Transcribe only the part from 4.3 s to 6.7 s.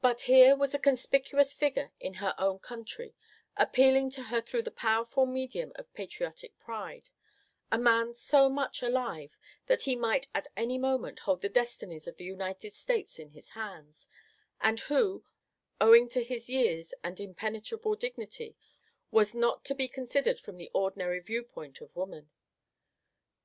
through the powerful medium of patriotic